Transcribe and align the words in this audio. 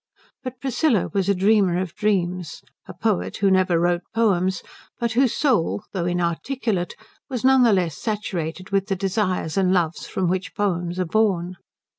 But 0.43 0.59
Priscilla 0.59 1.11
was 1.13 1.29
a 1.29 1.35
dreamer 1.35 1.79
of 1.79 1.93
dreams, 1.93 2.63
a 2.87 2.93
poet 2.95 3.37
who 3.37 3.51
never 3.51 3.77
wrote 3.79 4.01
poems, 4.15 4.63
but 4.99 5.11
whose 5.11 5.35
soul 5.35 5.83
though 5.91 6.07
inarticulate 6.07 6.95
was 7.29 7.43
none 7.45 7.61
the 7.61 7.71
less 7.71 7.99
saturated 7.99 8.71
with 8.71 8.87
the 8.87 8.95
desires 8.95 9.57
and 9.57 9.71
loves 9.71 10.07
from 10.07 10.27
which 10.27 10.55
poems 10.55 10.99
are 10.99 11.05
born. 11.05 11.55